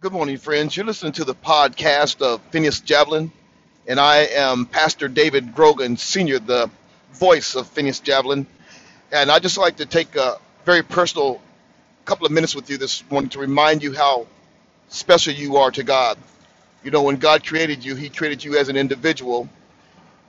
Good 0.00 0.12
morning, 0.12 0.36
friends. 0.36 0.76
You're 0.76 0.86
listening 0.86 1.10
to 1.14 1.24
the 1.24 1.34
podcast 1.34 2.22
of 2.22 2.40
Phineas 2.52 2.78
Javelin, 2.78 3.32
and 3.88 3.98
I 3.98 4.18
am 4.26 4.64
Pastor 4.64 5.08
David 5.08 5.56
Grogan, 5.56 5.96
Sr., 5.96 6.38
the 6.38 6.70
voice 7.14 7.56
of 7.56 7.66
Phineas 7.66 7.98
Javelin. 7.98 8.46
And 9.10 9.28
I'd 9.28 9.42
just 9.42 9.58
like 9.58 9.78
to 9.78 9.86
take 9.86 10.14
a 10.14 10.38
very 10.64 10.84
personal 10.84 11.42
couple 12.04 12.26
of 12.26 12.30
minutes 12.30 12.54
with 12.54 12.70
you 12.70 12.78
this 12.78 13.02
morning 13.10 13.28
to 13.30 13.40
remind 13.40 13.82
you 13.82 13.92
how 13.92 14.28
special 14.86 15.34
you 15.34 15.56
are 15.56 15.72
to 15.72 15.82
God. 15.82 16.16
You 16.84 16.92
know, 16.92 17.02
when 17.02 17.16
God 17.16 17.44
created 17.44 17.84
you, 17.84 17.96
He 17.96 18.08
created 18.08 18.44
you 18.44 18.56
as 18.56 18.68
an 18.68 18.76
individual. 18.76 19.48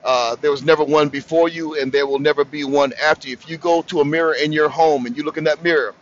Uh, 0.02 0.34
there 0.34 0.50
was 0.50 0.64
never 0.64 0.82
one 0.82 1.10
before 1.10 1.48
you, 1.48 1.80
and 1.80 1.92
there 1.92 2.08
will 2.08 2.18
never 2.18 2.44
be 2.44 2.64
one 2.64 2.92
after 3.00 3.28
you. 3.28 3.34
If 3.34 3.48
you 3.48 3.56
go 3.56 3.82
to 3.82 4.00
a 4.00 4.04
mirror 4.04 4.34
in 4.34 4.50
your 4.50 4.68
home 4.68 5.06
and 5.06 5.16
you 5.16 5.22
look 5.22 5.36
in 5.36 5.44
that 5.44 5.62
mirror, 5.62 5.94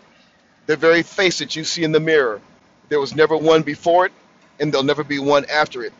the 0.64 0.75
very 0.75 1.03
face 1.03 1.41
that 1.41 1.55
you 1.55 1.64
see 1.64 1.85
in 1.85 1.93
the 1.93 2.00
mirror, 2.00 2.41
there 2.89 3.00
was 3.00 3.14
never 3.14 3.36
one 3.36 3.62
before 3.62 4.07
it, 4.07 4.12
and 4.58 4.72
there'll 4.72 4.85
never 4.85 5.04
be 5.04 5.18
one 5.18 5.44
after 5.50 5.82
it. 5.82 5.93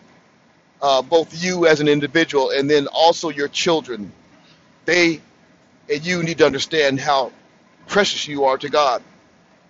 Uh, 0.81 1.03
both 1.03 1.43
you 1.43 1.67
as 1.67 1.81
an 1.81 1.89
individual 1.89 2.51
and 2.51 2.71
then 2.71 2.87
also 2.89 3.31
your 3.31 3.49
children, 3.49 4.13
they 4.85 5.21
and 5.91 6.07
you 6.07 6.23
need 6.23 6.39
to 6.39 6.47
understand 6.47 7.01
how 7.01 7.33
precious 7.87 8.29
you 8.29 8.45
are 8.45 8.59
to 8.59 8.69
God. 8.69 9.03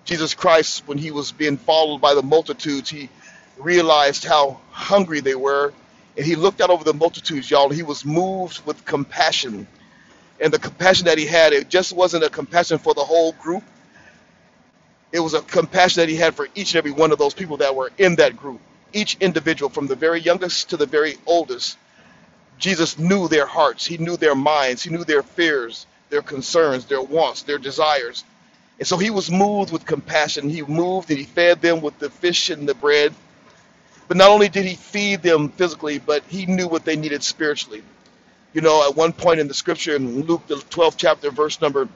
Jesus 0.04 0.34
Christ, 0.34 0.82
when 0.86 0.98
he 0.98 1.10
was 1.10 1.32
being 1.32 1.56
followed 1.56 2.00
by 2.00 2.14
the 2.14 2.22
multitudes, 2.22 2.90
he 2.90 3.08
realized 3.56 4.24
how 4.24 4.60
hungry 4.70 5.20
they 5.20 5.34
were, 5.34 5.72
and 6.16 6.26
he 6.26 6.34
looked 6.34 6.60
out 6.60 6.70
over 6.70 6.82
the 6.82 6.94
multitudes, 6.94 7.50
y'all. 7.50 7.68
He 7.68 7.82
was 7.82 8.04
moved 8.04 8.64
with 8.66 8.84
compassion. 8.84 9.66
And 10.40 10.52
the 10.52 10.58
compassion 10.58 11.06
that 11.06 11.18
he 11.18 11.26
had, 11.26 11.52
it 11.52 11.68
just 11.68 11.92
wasn't 11.92 12.24
a 12.24 12.30
compassion 12.30 12.78
for 12.78 12.94
the 12.94 13.04
whole 13.04 13.32
group 13.32 13.62
it 15.12 15.20
was 15.20 15.34
a 15.34 15.40
compassion 15.40 16.02
that 16.02 16.08
he 16.08 16.16
had 16.16 16.34
for 16.34 16.48
each 16.54 16.74
and 16.74 16.78
every 16.78 16.90
one 16.90 17.12
of 17.12 17.18
those 17.18 17.34
people 17.34 17.58
that 17.58 17.74
were 17.74 17.90
in 17.98 18.16
that 18.16 18.36
group. 18.36 18.60
Each 18.92 19.16
individual, 19.20 19.70
from 19.70 19.86
the 19.86 19.94
very 19.94 20.20
youngest 20.20 20.70
to 20.70 20.76
the 20.76 20.86
very 20.86 21.16
oldest, 21.26 21.78
Jesus 22.58 22.98
knew 22.98 23.28
their 23.28 23.46
hearts. 23.46 23.86
He 23.86 23.98
knew 23.98 24.16
their 24.16 24.34
minds. 24.34 24.82
He 24.82 24.90
knew 24.90 25.04
their 25.04 25.22
fears, 25.22 25.86
their 26.10 26.22
concerns, 26.22 26.86
their 26.86 27.02
wants, 27.02 27.42
their 27.42 27.58
desires. 27.58 28.24
And 28.78 28.86
so 28.86 28.96
he 28.96 29.10
was 29.10 29.30
moved 29.30 29.72
with 29.72 29.86
compassion. 29.86 30.48
He 30.48 30.62
moved 30.62 31.10
and 31.10 31.18
he 31.18 31.24
fed 31.24 31.60
them 31.60 31.80
with 31.80 31.98
the 31.98 32.10
fish 32.10 32.50
and 32.50 32.68
the 32.68 32.74
bread. 32.74 33.14
But 34.08 34.16
not 34.16 34.30
only 34.30 34.48
did 34.48 34.64
he 34.64 34.74
feed 34.74 35.22
them 35.22 35.50
physically, 35.50 35.98
but 35.98 36.22
he 36.28 36.46
knew 36.46 36.68
what 36.68 36.84
they 36.84 36.96
needed 36.96 37.22
spiritually. 37.22 37.82
You 38.54 38.62
know, 38.62 38.86
at 38.88 38.96
one 38.96 39.12
point 39.12 39.40
in 39.40 39.48
the 39.48 39.54
scripture 39.54 39.96
in 39.96 40.22
Luke, 40.22 40.46
the 40.46 40.56
12th 40.56 40.94
chapter, 40.96 41.30
verse 41.30 41.60
number 41.60 41.88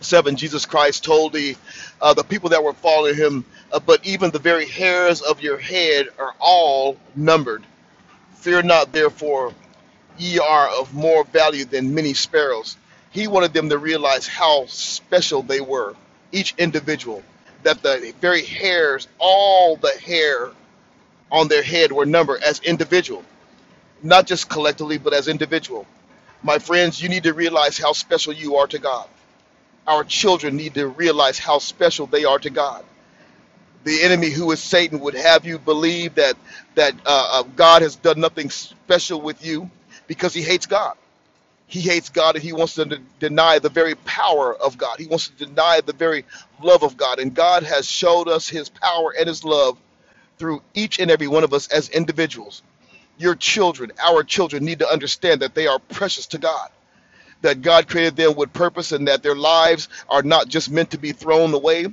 7 0.00 0.36
jesus 0.36 0.66
christ 0.66 1.04
told 1.04 1.32
the 1.32 1.56
uh, 2.00 2.14
the 2.14 2.24
people 2.24 2.48
that 2.50 2.62
were 2.62 2.72
following 2.72 3.14
him 3.14 3.44
uh, 3.72 3.80
but 3.80 4.04
even 4.06 4.30
the 4.30 4.38
very 4.38 4.66
hairs 4.66 5.20
of 5.20 5.40
your 5.40 5.58
head 5.58 6.08
are 6.18 6.34
all 6.40 6.96
numbered. 7.14 7.64
Fear 8.34 8.62
not 8.62 8.92
therefore 8.92 9.54
ye 10.18 10.38
are 10.38 10.68
of 10.68 10.92
more 10.92 11.24
value 11.24 11.64
than 11.64 11.94
many 11.94 12.14
sparrows. 12.14 12.76
He 13.10 13.26
wanted 13.26 13.52
them 13.52 13.68
to 13.68 13.78
realize 13.78 14.26
how 14.26 14.66
special 14.66 15.42
they 15.42 15.60
were 15.60 15.94
each 16.32 16.54
individual 16.58 17.22
that 17.62 17.82
the 17.82 18.14
very 18.20 18.44
hairs 18.44 19.08
all 19.18 19.76
the 19.76 19.92
hair 20.04 20.50
on 21.30 21.48
their 21.48 21.62
head 21.62 21.92
were 21.92 22.06
numbered 22.06 22.42
as 22.42 22.60
individual 22.60 23.24
not 24.02 24.26
just 24.26 24.48
collectively 24.48 24.96
but 24.96 25.12
as 25.12 25.28
individual. 25.28 25.86
My 26.42 26.58
friends 26.58 27.02
you 27.02 27.08
need 27.08 27.24
to 27.24 27.34
realize 27.34 27.76
how 27.76 27.92
special 27.92 28.32
you 28.32 28.56
are 28.56 28.66
to 28.68 28.78
god 28.78 29.06
our 29.86 30.04
children 30.04 30.56
need 30.56 30.74
to 30.74 30.88
realize 30.88 31.38
how 31.38 31.58
special 31.58 32.06
they 32.06 32.24
are 32.24 32.38
to 32.38 32.50
God. 32.50 32.84
The 33.84 34.02
enemy, 34.02 34.30
who 34.30 34.50
is 34.52 34.60
Satan, 34.60 35.00
would 35.00 35.14
have 35.14 35.46
you 35.46 35.58
believe 35.58 36.16
that 36.16 36.36
that 36.74 36.94
uh, 37.06 37.28
uh, 37.32 37.42
God 37.56 37.82
has 37.82 37.96
done 37.96 38.20
nothing 38.20 38.50
special 38.50 39.20
with 39.20 39.44
you 39.44 39.70
because 40.06 40.34
he 40.34 40.42
hates 40.42 40.66
God. 40.66 40.96
He 41.66 41.80
hates 41.80 42.10
God 42.10 42.34
and 42.34 42.44
he 42.44 42.52
wants 42.52 42.74
to 42.74 42.84
de- 42.84 43.00
deny 43.20 43.58
the 43.58 43.68
very 43.68 43.94
power 43.94 44.54
of 44.54 44.76
God. 44.76 44.98
He 44.98 45.06
wants 45.06 45.28
to 45.28 45.46
deny 45.46 45.80
the 45.80 45.92
very 45.92 46.24
love 46.62 46.82
of 46.82 46.96
God. 46.96 47.18
And 47.20 47.34
God 47.34 47.62
has 47.62 47.88
showed 47.90 48.28
us 48.28 48.48
his 48.48 48.68
power 48.68 49.14
and 49.18 49.28
his 49.28 49.44
love 49.44 49.78
through 50.38 50.62
each 50.74 50.98
and 50.98 51.10
every 51.10 51.28
one 51.28 51.44
of 51.44 51.54
us 51.54 51.68
as 51.68 51.88
individuals. 51.90 52.62
Your 53.18 53.34
children, 53.34 53.92
our 54.02 54.24
children, 54.24 54.64
need 54.64 54.80
to 54.80 54.88
understand 54.88 55.42
that 55.42 55.54
they 55.54 55.66
are 55.66 55.78
precious 55.78 56.26
to 56.28 56.38
God 56.38 56.70
that 57.42 57.62
God 57.62 57.88
created 57.88 58.16
them 58.16 58.36
with 58.36 58.52
purpose 58.52 58.92
and 58.92 59.08
that 59.08 59.22
their 59.22 59.36
lives 59.36 59.88
are 60.08 60.22
not 60.22 60.48
just 60.48 60.70
meant 60.70 60.92
to 60.92 60.98
be 60.98 61.12
thrown 61.12 61.54
away, 61.54 61.86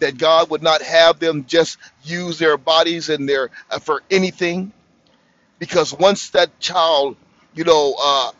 that 0.00 0.18
God 0.18 0.50
would 0.50 0.62
not 0.62 0.82
have 0.82 1.18
them 1.20 1.46
just 1.46 1.78
use 2.04 2.38
their 2.38 2.58
bodies 2.58 3.08
and 3.10 3.28
their 3.28 3.50
uh, 3.70 3.78
for 3.80 4.02
anything 4.10 4.72
because 5.58 5.94
once 5.94 6.30
that 6.30 6.58
child, 6.60 7.16
you 7.54 7.64
know, 7.64 7.94
uh, 8.00 8.32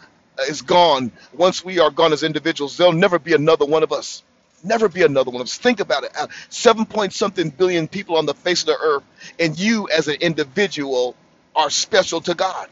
is 0.49 0.63
gone, 0.63 1.13
once 1.35 1.65
we 1.65 1.79
are 1.81 1.91
gone 1.91 2.13
as 2.13 2.23
individuals, 2.23 2.77
there'll 2.77 2.93
never 2.93 3.19
be 3.19 3.35
another 3.35 3.65
one 3.65 3.83
of 3.83 3.93
us. 3.93 4.23
Never 4.65 4.89
be 4.89 5.03
another 5.03 5.31
one 5.31 5.41
of 5.41 5.47
us. 5.47 5.59
Think 5.59 5.81
about 5.81 6.05
it. 6.05 6.13
Uh, 6.19 6.27
Seven 6.51 6.87
point 6.87 7.13
something 7.13 7.51
billion 7.51 7.89
people 7.89 8.17
on 8.17 8.27
the 8.27 8.35
face 8.35 8.63
of 8.63 8.67
the 8.69 8.79
earth, 8.79 9.05
and 9.39 9.59
you 9.59 9.89
as 9.89 10.09
an 10.09 10.17
individual 10.17 11.17
are 11.55 11.71
special 11.71 12.21
to 12.23 12.35
God. 12.35 12.69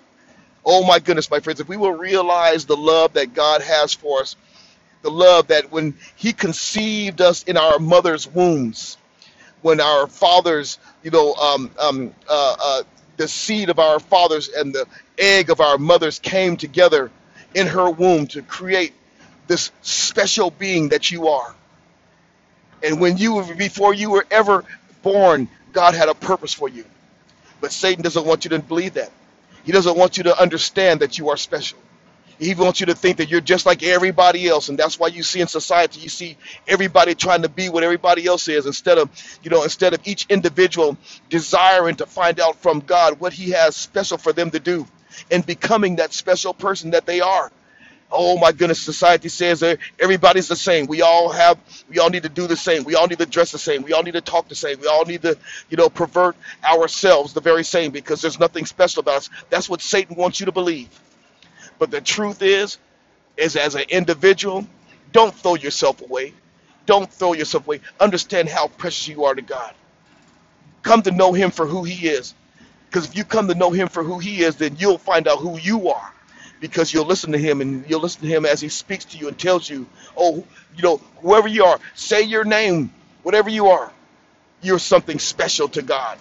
Oh 0.65 0.85
my 0.85 0.99
goodness, 0.99 1.31
my 1.31 1.41
friends, 1.41 1.61
if 1.61 1.69
we 1.69 1.77
will 1.77 1.93
realize 1.93 2.65
the 2.65 2.77
love 2.77 3.15
that 3.15 3.35
God 3.35 3.63
has 3.63 3.93
for 3.93 4.21
us, 4.21 4.37
the 5.03 5.11
love 5.11 5.49
that 5.49 5.71
when 5.71 5.95
He 6.17 6.33
conceived 6.33 7.21
us 7.21 7.43
in 7.43 7.57
our 7.57 7.79
mother's 7.79 8.27
wombs, 8.27 8.97
when 9.63 9.81
our 9.81 10.07
fathers, 10.07 10.79
you 11.03 11.11
know, 11.11 11.35
um, 11.35 11.71
um, 11.79 12.15
uh, 12.29 12.57
uh, 12.63 12.83
the 13.17 13.29
seed 13.29 13.71
of 13.71 13.79
our 13.79 14.01
fathers 14.01 14.49
and 14.49 14.75
the 14.75 14.87
egg 15.19 15.51
of 15.51 15.61
our 15.61 15.79
mothers 15.79 16.19
came 16.19 16.57
together 16.57 17.11
in 17.55 17.67
her 17.67 17.91
womb 17.91 18.27
to 18.29 18.43
create 18.43 18.93
this 19.47 19.71
special 19.83 20.51
being 20.51 20.89
that 20.91 21.11
you 21.11 21.29
are. 21.29 21.55
And 22.83 23.01
when 23.01 23.17
you 23.17 23.43
before 23.57 23.95
you 23.95 24.11
were 24.11 24.27
ever 24.31 24.65
born, 25.03 25.49
God 25.73 25.95
had 25.95 26.09
a 26.09 26.15
purpose 26.15 26.53
for 26.53 26.69
you. 26.69 26.85
But 27.61 27.73
Satan 27.73 28.03
doesn't 28.03 28.27
want 28.27 28.45
you 28.45 28.51
to 28.51 28.59
believe 28.59 28.95
that. 28.95 29.11
He 29.65 29.73
doesn't 29.73 29.97
want 29.97 30.17
you 30.19 30.25
to 30.25 30.41
understand 30.41 31.01
that 31.01 31.19
you 31.19 31.31
are 31.31 31.37
special. 31.37 31.79
He 32.39 32.55
wants 32.55 32.81
you 32.81 32.87
to 32.87 32.95
think 32.95 33.19
that 33.19 33.31
you're 33.31 33.41
just 33.41 33.67
like 33.67 33.83
everybody 33.83 34.49
else, 34.49 34.69
and 34.69 34.79
that's 34.79 34.99
why 34.99 35.09
you 35.09 35.23
see 35.23 35.41
in 35.41 35.47
society 35.49 36.01
you 36.01 36.09
see 36.09 36.37
everybody 36.69 37.15
trying 37.15 37.43
to 37.43 37.49
be 37.49 37.69
what 37.69 37.85
everybody 37.85 38.27
else 38.27 38.49
is 38.49 38.67
instead 38.67 38.99
of 38.99 39.11
you 39.43 39.51
know 39.51 39.63
instead 39.65 39.95
of 39.95 40.01
each 40.05 40.27
individual 40.29 40.99
desiring 41.31 41.97
to 41.97 42.07
find 42.07 42.41
out 42.41 42.57
from 42.57 42.81
God 42.81 43.21
what 43.21 43.33
He 43.33 43.53
has 43.53 43.77
special 43.77 44.19
for 44.19 44.33
them 44.33 44.51
to 44.53 44.61
do 44.61 44.87
and 45.31 45.47
becoming 45.47 45.97
that 45.97 46.13
special 46.13 46.55
person 46.55 46.91
that 46.93 47.07
they 47.07 47.21
are. 47.21 47.53
Oh 48.17 48.39
my 48.39 48.53
goodness, 48.53 48.81
society 48.81 49.29
says 49.29 49.61
that 49.61 49.79
everybody's 49.99 50.47
the 50.47 50.55
same. 50.55 50.87
We 50.87 51.03
all 51.03 51.31
have, 51.31 51.59
we 51.89 51.99
all 51.99 52.11
need 52.11 52.23
to 52.23 52.29
do 52.29 52.47
the 52.47 52.57
same. 52.57 52.85
We 52.85 52.95
all 52.95 53.09
need 53.09 53.19
to 53.19 53.27
dress 53.27 53.51
the 53.51 53.59
same. 53.59 53.83
We 53.83 53.93
all 53.93 54.05
need 54.05 54.13
to 54.15 54.21
talk 54.21 54.49
the 54.49 54.55
same. 54.55 54.81
We 54.81 54.87
all 54.87 55.05
need 55.05 55.23
to, 55.23 55.37
you 55.69 55.77
know, 55.77 55.91
pervert 55.91 56.37
ourselves 56.65 57.35
the 57.35 57.41
very 57.41 57.65
same 57.65 57.91
because 57.91 58.23
there's 58.23 58.39
nothing 58.39 58.67
special 58.67 59.01
about 59.01 59.17
us. 59.17 59.31
That's 59.51 59.69
what 59.69 59.83
Satan 59.83 60.15
wants 60.15 60.39
you 60.39 60.47
to 60.47 60.53
believe. 60.53 60.89
But 61.81 61.91
the 61.91 62.01
truth 62.01 62.41
is, 62.41 62.79
is 63.37 63.57
as 63.57 63.75
an 63.75 63.85
individual, 63.89 64.65
don't 65.11 65.35
throw 65.35 65.57
yourself 65.57 66.01
away. 66.01 66.35
Don't 66.87 67.13
throw 67.13 67.33
yourself 67.33 67.67
away. 67.67 67.81
Understand 67.99 68.49
how 68.49 68.69
precious 68.69 69.09
you 69.09 69.25
are 69.25 69.35
to 69.35 69.43
God. 69.43 69.75
Come 70.85 71.03
to 71.03 71.11
know 71.11 71.33
Him 71.33 71.51
for 71.51 71.67
who 71.67 71.83
He 71.83 72.07
is. 72.07 72.33
Because 72.89 73.09
if 73.09 73.17
you 73.17 73.25
come 73.25 73.49
to 73.49 73.57
know 73.57 73.73
Him 73.73 73.89
for 73.89 74.05
who 74.05 74.21
He 74.21 74.43
is, 74.43 74.55
then 74.55 74.77
you'll 74.79 74.99
find 74.99 75.27
out 75.27 75.41
who 75.41 75.59
you 75.59 75.91
are 75.91 76.14
because 76.65 76.95
you'll 76.95 77.05
listen 77.05 77.31
to 77.31 77.37
him 77.37 77.61
and 77.61 77.85
you'll 77.91 78.01
listen 78.01 78.23
to 78.23 78.27
him 78.27 78.47
as 78.47 78.59
he 78.59 78.71
speaks 78.71 79.05
to 79.05 79.19
you 79.19 79.29
and 79.29 79.39
tells 79.39 79.69
you, 79.69 79.87
oh, 80.17 80.37
you 80.75 80.83
know, 80.83 80.97
whoever 81.21 81.47
you 81.47 81.63
are, 81.63 81.79
say 81.95 82.23
your 82.23 82.43
name, 82.43 82.91
whatever 83.23 83.51
you 83.51 83.67
are, 83.67 83.93
you're 84.63 84.79
something 84.79 85.19
special 85.19 85.69
to 85.69 85.83
God. 85.83 86.17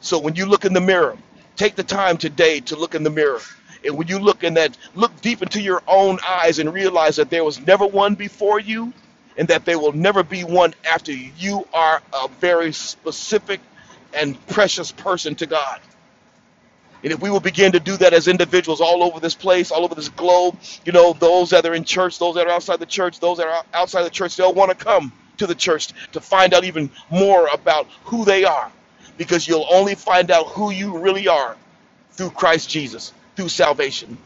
So 0.00 0.18
when 0.18 0.34
you 0.34 0.46
look 0.46 0.64
in 0.64 0.72
the 0.72 0.80
mirror, 0.80 1.16
take 1.54 1.76
the 1.76 1.84
time 1.84 2.16
today 2.16 2.58
to 2.62 2.76
look 2.76 2.96
in 2.96 3.04
the 3.04 3.10
mirror. 3.10 3.38
And 3.84 3.96
when 3.96 4.08
you 4.08 4.18
look 4.18 4.42
in 4.42 4.54
that, 4.54 4.76
look 4.96 5.12
deep 5.20 5.42
into 5.42 5.60
your 5.60 5.80
own 5.86 6.18
eyes 6.26 6.58
and 6.58 6.74
realize 6.74 7.14
that 7.14 7.30
there 7.30 7.44
was 7.44 7.64
never 7.64 7.86
one 7.86 8.16
before 8.16 8.58
you 8.58 8.92
and 9.36 9.46
that 9.46 9.64
there 9.64 9.78
will 9.78 9.92
never 9.92 10.24
be 10.24 10.42
one 10.42 10.74
after 10.84 11.12
you. 11.12 11.30
You 11.38 11.68
are 11.72 12.02
a 12.12 12.26
very 12.40 12.72
specific 12.72 13.60
and 14.12 14.44
precious 14.48 14.90
person 14.90 15.36
to 15.36 15.46
God. 15.46 15.78
And 17.04 17.12
if 17.12 17.22
we 17.22 17.30
will 17.30 17.40
begin 17.40 17.72
to 17.74 17.80
do 17.80 17.96
that 17.98 18.14
as 18.14 18.28
individuals 18.28 18.82
all 18.82 19.04
over 19.04 19.20
this 19.20 19.36
place, 19.36 19.72
all 19.72 19.84
over 19.84 19.94
this 19.96 20.10
globe, 20.10 20.58
you 20.86 20.92
know, 20.92 21.14
those 21.14 21.50
that 21.52 21.66
are 21.66 21.74
in 21.74 21.84
church, 21.84 22.18
those 22.18 22.36
that 22.36 22.48
are 22.48 22.52
outside 22.52 22.80
the 22.80 22.86
church, 22.86 23.20
those 23.20 23.38
that 23.38 23.48
are 23.48 23.64
outside 23.74 24.04
the 24.04 24.10
church, 24.10 24.36
they'll 24.36 24.54
want 24.54 24.70
to 24.78 24.84
come 24.84 25.12
to 25.38 25.48
the 25.48 25.56
church 25.56 25.90
to 26.12 26.20
find 26.22 26.54
out 26.54 26.64
even 26.64 26.90
more 27.10 27.48
about 27.54 27.88
who 28.06 28.26
they 28.26 28.44
are. 28.44 28.72
Because 29.18 29.48
you'll 29.48 29.68
only 29.70 29.96
find 29.96 30.30
out 30.32 30.48
who 30.48 30.72
you 30.72 30.98
really 30.98 31.28
are 31.28 31.56
through 32.12 32.30
Christ 32.32 32.70
Jesus, 32.70 33.12
through 33.36 33.50
salvation. 33.50 34.18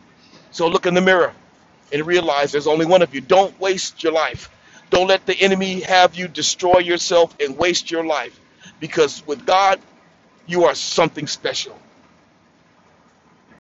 So 0.53 0.69
look 0.69 0.87
in 0.87 0.95
the 0.95 1.03
mirror 1.03 1.35
and 1.93 2.07
realize 2.07 2.53
there's 2.53 2.69
only 2.69 2.87
one 2.87 3.03
of 3.03 3.15
you. 3.15 3.23
Don't 3.23 3.59
waste 3.61 4.03
your 4.05 4.13
life. 4.15 4.51
Don't 4.91 5.09
let 5.09 5.27
the 5.27 5.41
enemy 5.41 5.83
have 5.83 6.17
you 6.17 6.29
destroy 6.29 6.81
yourself 6.81 7.37
and 7.41 7.59
waste 7.59 7.91
your 7.91 8.05
life. 8.07 8.41
Because 8.81 9.27
with 9.27 9.47
God, 9.47 9.81
You 10.47 10.67
are 10.67 10.77
something 10.77 11.27
special. 11.29 11.79